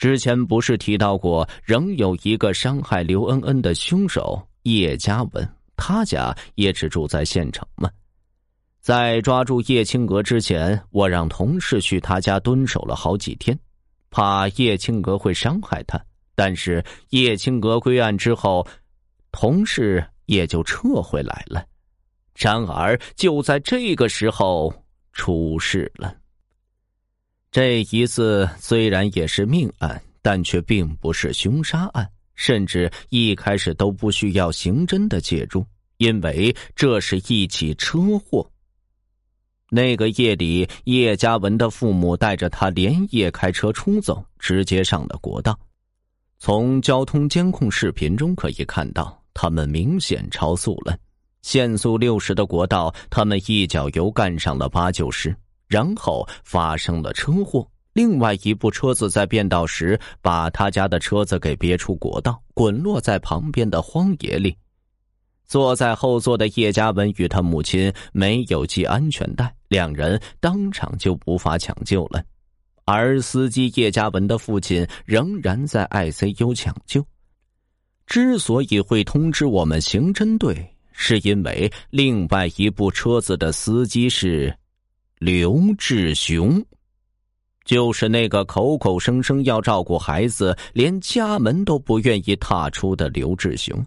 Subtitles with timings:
[0.00, 7.90] 之前不是提到过，仍有一个伤害刘恩恩的凶手叶嘉文，他家也只住在县城吗？
[8.80, 13.56] 在抓住叶青阁之前，我让同事去他家蹲守了好几天，
[14.10, 16.02] 怕叶青阁会伤害他。
[16.34, 18.66] 但是叶青阁归案之后，
[19.32, 21.62] 同事也就撤回来了。
[22.34, 24.72] 然而就在这个时候
[25.12, 26.16] 出事了。
[27.50, 38.48] 这一次虽然也是命案，但却并不是凶杀案，甚至一开始都不需要刑侦的介入，因为这是一起车祸。
[39.68, 45.58] 那个夜里，叶嘉文的父母带着他连夜开车出走，直接上了国道。
[46.38, 50.96] 从交通监控视频中可以看到，他们明显超速了。
[51.42, 55.34] 限速六十的国道，他们一脚油干上了八九十，
[55.70, 57.66] 然后发生了车祸。
[57.92, 64.56] 另外一部车子在变道时，把他家的车子给别出国道，滚落在旁边的荒野里。
[65.46, 72.22] 坐在后座的叶嘉文与他母亲没有系安全带，两人当场就无法抢救了，
[72.84, 77.04] 而司机叶嘉文的父亲仍然在 ICU 抢救。
[78.06, 84.56] 之所以会通知我们刑侦队，是因为另外一部车子的司机是
[85.20, 86.64] 刘志雄，
[87.66, 93.84] 就是那个口口声声要照顾孩子，连家门都不愿意踏出的刘志雄。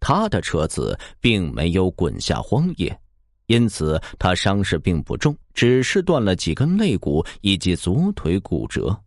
[0.00, 2.98] 他的车子并没有滚下荒野，
[3.44, 8.98] 因此他伤势并不重，只是断了几根肋骨以及左腿骨折。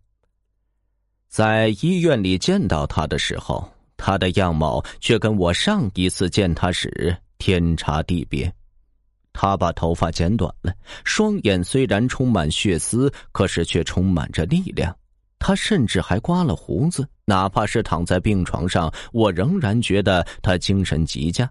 [1.27, 3.67] 在医院里见到他的时候，
[3.97, 8.53] 他的样貌却跟我上一次见他时天差地别。
[9.37, 14.97] 他把头发剪短了，双眼虽然充满血丝，可是却充满着力量。
[15.37, 21.47] 他甚至还刮了胡子，哪怕是躺在病床上，我仍然觉得他精神极佳。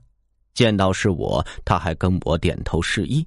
[0.54, 3.24] 见到是我，他还跟我点头示意。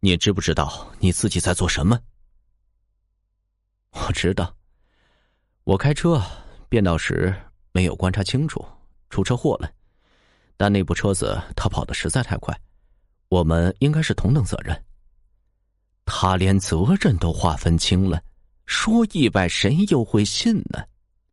[0.00, 1.98] 你知不知道你自己在做什么？
[3.92, 4.52] 我知道，
[5.62, 6.20] 我开车
[6.68, 7.32] 变道时
[7.70, 8.62] 没有观察清楚，
[9.08, 9.70] 出车祸了。
[10.56, 12.58] 但那部车子他跑的实在太快，
[13.28, 14.84] 我们应该是同等责任。
[16.04, 18.22] 他连责任都划分清了。
[18.64, 20.82] 说意外，谁又会信呢？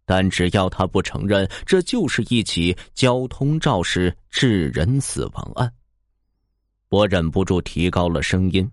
[0.05, 5.73] 但只要他不承认，这就是一起交通肇事致人死亡案。
[6.89, 8.69] 我忍不住提高了声音：“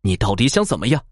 [0.00, 1.04] 你到底想怎么样？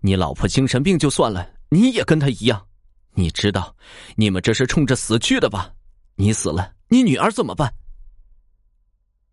[0.00, 2.66] 你老婆精神病就算了，你也跟他一样。
[3.12, 3.76] 你知道，
[4.16, 5.72] 你们这是冲着死去的吧？
[6.18, 7.72] 你死了，你女儿怎么办？”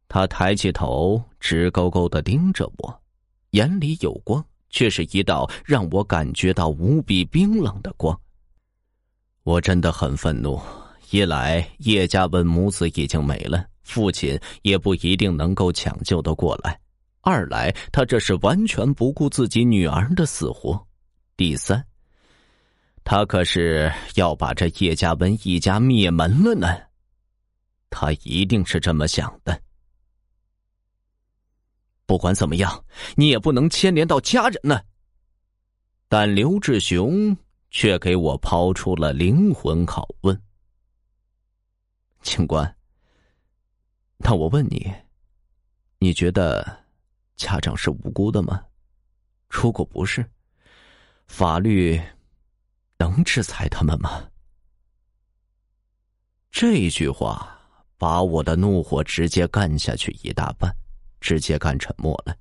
[0.08, 3.02] 他抬起头，直勾勾的盯着我，
[3.50, 4.42] 眼里有光。
[4.72, 8.20] 却是一道让我感觉到无比冰冷的光。
[9.44, 10.60] 我真的很愤怒。
[11.12, 16.78] 一来叶家文母子已经没了，父亲也不一定能够抢救的过来；
[17.22, 20.78] 二来他这是完全不顾自己女儿的死活；
[21.38, 21.82] 第三，
[23.06, 26.68] 他可是要把这叶家文一家灭门了呢。
[27.92, 29.62] 他一定是这么想的。
[32.08, 32.84] 不管怎么样，
[33.16, 34.82] 你也不能牵连到家人呢。
[36.08, 37.38] 但刘志雄
[37.70, 40.42] 却给我抛出了灵魂拷问
[42.22, 42.76] ：“警官，
[44.18, 44.92] 那我问你，
[46.00, 46.84] 你觉得
[47.36, 48.64] 家长是无辜的吗？
[49.48, 50.28] 如果不是，
[51.28, 52.02] 法律
[52.98, 54.24] 能制裁他们吗？”
[56.52, 57.60] 这句话
[57.98, 60.76] 把我的怒火直接干下去一大半。
[61.22, 62.36] 直接干沉默了，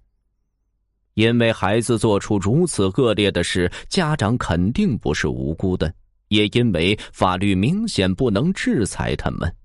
[1.14, 5.90] 因为孩子做出如此恶劣的事，家长肯定不是无辜的，
[6.28, 9.56] 也因为法律明显不能制裁他们。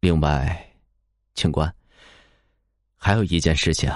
[0.00, 0.74] 另外，
[1.34, 1.72] 警官，
[2.96, 3.88] 还有一件事情，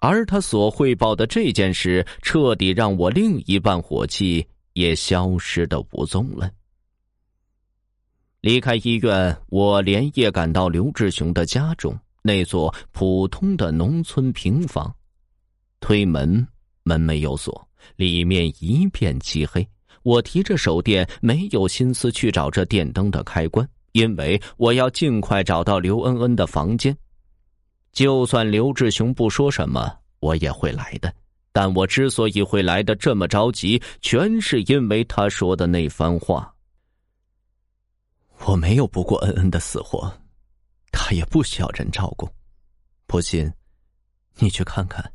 [0.00, 6.50] 而他所汇报的这件事，彻底让我另一半火气也消失的无踪了。
[8.40, 14.92] 离开医院，我连夜赶到刘志雄的家中，那座普通的农村平房。
[15.78, 16.46] 推门，
[16.82, 19.66] 门没有锁，里面一片漆黑。
[20.02, 26.96] 我提着手电，没有心思去找这电灯的开关，因为我要尽快找到刘恩恩的房间。
[27.92, 31.12] 就算刘志雄不说什么，我也会来的。
[31.52, 36.54] 但我之所以会来的这么着急，全是因为他说的那番话。
[38.44, 40.10] 我没有不顾恩恩的死活，
[40.92, 42.28] 他也不需要人照顾。
[43.06, 43.52] 不信，
[44.38, 45.12] 你去看看。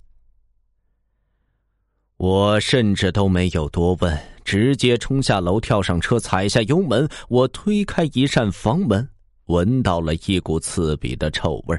[2.18, 7.08] 我甚至都没有多问，直接冲下楼，跳上车，踩下油门。
[7.30, 9.10] 我推开一扇房门，
[9.46, 11.78] 闻到了一股刺鼻的臭味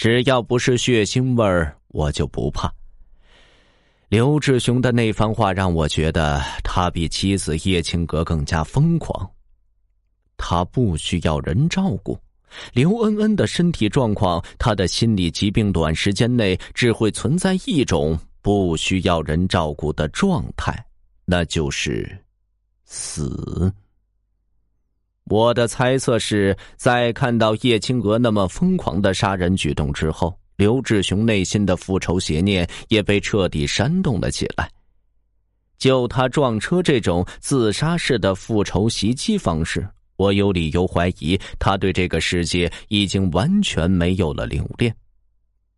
[0.00, 2.72] 只要不是血腥味儿，我就不怕。
[4.08, 9.30] 刘志雄的那番话让我觉得他比妻子叶青阁更加疯狂。
[10.38, 12.18] 他不需要人照顾，
[12.72, 18.18] 刘恩恩的身体状况，他的心理疾病，短时间内只会存在一种。
[18.40, 20.82] 不需要人照顾的状态，
[21.26, 22.10] 那就是
[22.86, 23.70] 死。
[25.24, 34.68] 我的猜测是在看到叶青娥那么疯狂的杀人举动之后，刘志雄内心的复仇邪念也被彻底煽动了起来。
[35.78, 44.94] 就他撞车这种自杀式的复仇袭击方式，我有理由怀疑他对这个世界已经完全没有了留恋。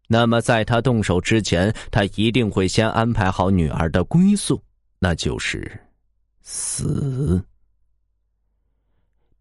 [0.08, 4.60] 那么，在他动手之前，他一定会先安排好女儿的归宿，
[4.98, 5.70] 那就是
[6.42, 7.42] 死。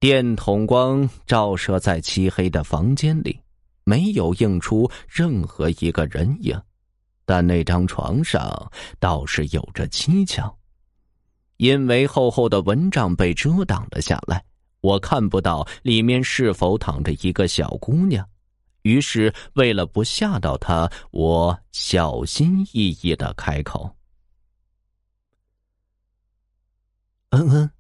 [0.02, 3.40] 电筒光照射在漆黑的房间里，
[3.84, 6.60] 没有映出任何一个人影，
[7.24, 10.52] 但那张床上倒是有着蹊跷，
[11.58, 14.44] 因为厚厚的蚊帐被遮挡了下来，
[14.82, 18.28] 我看不到里面是否躺着一个小姑娘。
[18.82, 23.96] 于是，为了不吓到她，我小心翼翼的开口
[27.30, 27.72] ：“恩恩，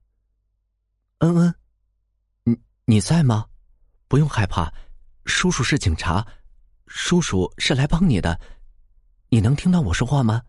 [1.18, 1.56] 恩恩，
[2.91, 3.45] 你在吗？
[4.09, 4.69] 不用害怕，
[5.23, 6.27] 叔叔是警察，
[6.88, 8.38] 叔叔是来帮你的。
[9.29, 10.41] 你能听到我说话吗？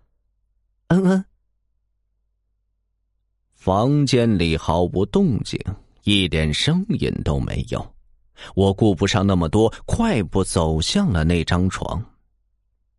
[0.88, 1.24] 恩恩。”
[3.54, 5.56] 房间里毫无动静，
[6.02, 7.94] 一点声音都没有。
[8.56, 12.04] 我顾不上那么多，快步走向了那张床。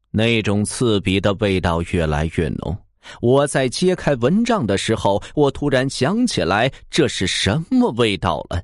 [0.09, 2.77] 那种刺鼻的味道越来越浓。
[3.19, 8.63] 我在揭开蚊帐的时候，我突然想起来，这是什么味道了？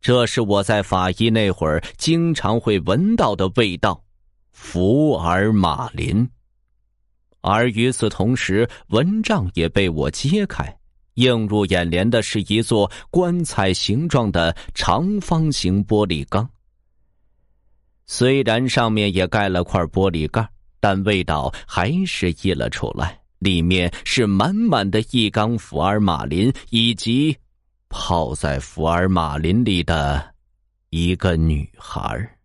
[0.00, 4.02] 这是我在法医那会儿经常会闻到的味道——
[4.52, 6.28] 福尔马林。
[7.40, 10.76] 而与此同时，蚊帐也被我揭开。
[11.14, 16.48] 映入眼帘的是一座棺材形状的长方形玻璃缸。
[18.04, 20.46] 虽然上面也盖了块玻璃盖，
[20.78, 23.18] 但味道还是溢了出来。
[23.38, 27.36] 里面是满满的一缸福尔马林，以及
[27.98, 30.34] 泡在福尔马林里的
[30.90, 32.38] 一个女孩。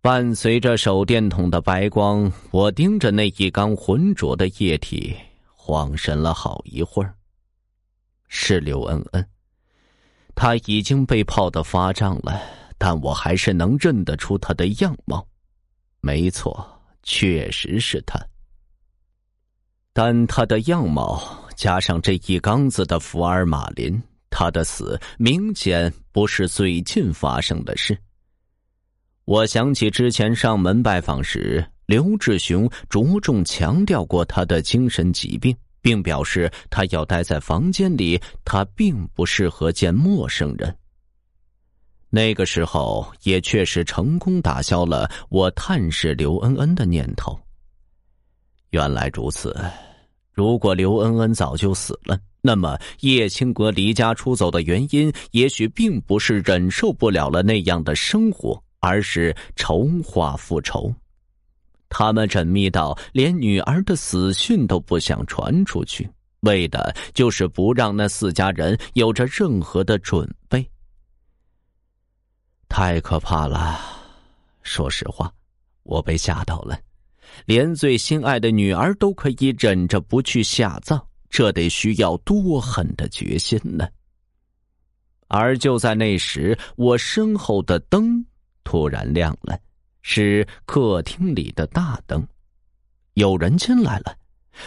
[0.00, 5.14] 伴随着手电筒的白光，我盯着那一缸浑浊的液体。
[5.54, 7.14] 恍神了好一会儿。
[8.28, 9.28] 是刘恩恩，
[10.34, 12.40] 她已经被泡得发胀了，
[12.78, 15.24] 但我还是能认得出她的样貌。
[16.00, 16.66] 没错，
[17.02, 18.18] 确实是她。
[19.92, 21.22] 但她的样貌
[21.60, 27.94] 加上这一缸子的福尔马林，他的死明显不是最近发生的事。
[29.26, 31.62] 我想起之前上门拜访时。
[31.84, 40.72] 刘志雄着重强调过他的精神疾病，并表示他要待在房间里，他并不适合见陌生人。
[42.08, 47.36] 那个时候也确实成功打消了我探视刘恩恩的念头。
[48.70, 49.52] 原来如此，
[50.40, 60.90] 如果刘恩恩早就死了，那么叶青阁离家出走的原因，也许并不是忍受不了了那样的生活，而是筹划复仇。
[61.90, 66.08] 他们缜密到连女儿的死讯都不想传出去，
[66.40, 70.66] 为的就是不让那四家人有着任何的准备。
[72.66, 73.78] 太可怕了！
[74.62, 75.30] 说实话，
[75.82, 76.78] 我被吓到了。
[77.46, 83.88] 连最心爱的女儿都可以忍着不去下葬，这得需要多狠的决心呢？
[85.28, 88.24] 而就在那时，我身后的灯
[88.64, 89.58] 突然亮了。
[90.02, 92.26] 是客厅里的大灯，
[93.14, 94.16] 有人进来了，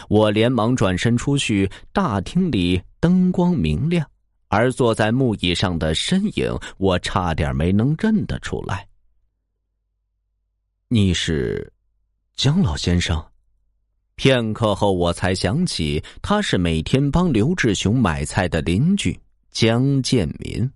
[0.08, 1.68] 我连忙转身出去。
[1.92, 4.08] 大厅里灯光明亮，
[4.46, 8.86] 而坐在木椅上的身影，我差点没能认得出来。
[10.86, 11.70] 你是
[12.36, 13.24] 江老先生？
[14.16, 19.18] 片刻后，我才想起他是每天帮刘志雄买菜的邻居
[19.50, 20.70] 江建民。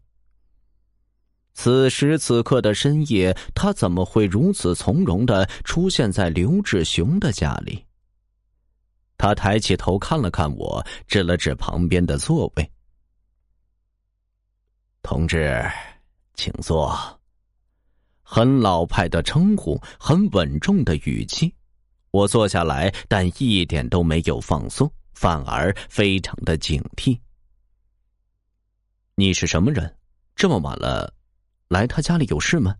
[1.54, 7.84] 此时此刻的深夜，他怎么会如此从容的出现在刘志雄的家里？
[9.16, 12.70] 他抬起头看了看我，指了指旁边的座位
[15.02, 15.68] ：“同志，
[16.34, 16.96] 请坐。”
[18.30, 21.50] 很老派的称呼，很稳重的语气。
[22.10, 27.18] 我坐下来，但一点都没有放松，反而非常的警惕。
[29.14, 29.96] 你是什么人？
[30.36, 31.10] 这么晚了，
[31.68, 32.76] 来他家里有事吗？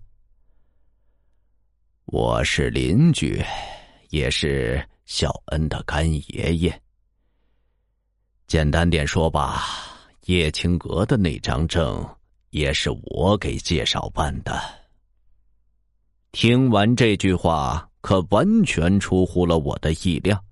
[2.05, 3.43] 我是邻居，
[4.11, 6.83] 也是小恩的干爷爷。
[8.47, 9.65] 简单点说吧，
[10.27, 12.07] 叶青阁的那张证
[12.51, 14.87] 也是我给介绍办的。
[16.33, 20.43] 听完这句话，可完全出乎了我的意料。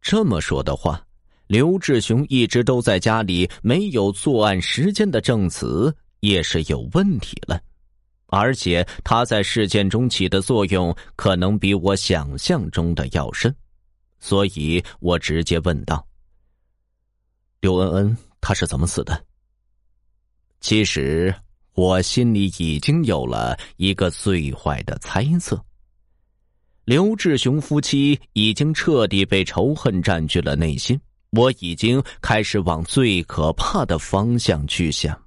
[0.00, 1.04] 这么说的话，
[1.46, 7.60] 刘志雄一直都在家里，没有作案时间的证词也是有问题了。
[8.28, 13.54] 而且他在事件中起的作用可能比我想象中的要深，
[14.18, 16.04] 所以我直接问道
[17.60, 19.24] ：“刘恩恩，他是怎么死的？”
[20.60, 21.34] 其实
[21.74, 25.62] 我心里已经有了一个最坏的猜测。
[26.84, 31.00] 刘志雄夫妻已经彻底被仇恨占据了内心，
[31.30, 35.18] 我已经开始往最可怕的方向去想。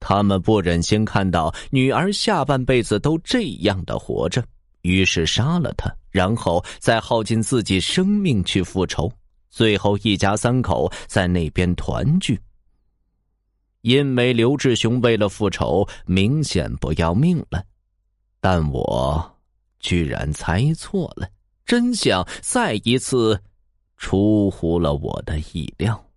[0.00, 4.42] 他们不忍心看到女儿下半辈子都这样的活着，
[4.82, 9.12] 于是杀了她，然后再耗尽自己生命去复仇，
[9.50, 12.40] 最后一家三口在那边团聚。
[13.82, 17.64] 因为刘志雄为了复仇，明显不要命了，
[18.40, 19.38] 但我
[19.78, 21.28] 居然猜错了，
[21.64, 23.40] 真相再一次
[23.96, 26.07] 出乎了我的意料。